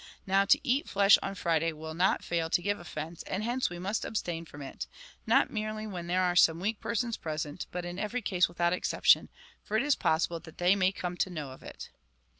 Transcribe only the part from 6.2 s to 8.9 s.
are some weak persons present, but in every case without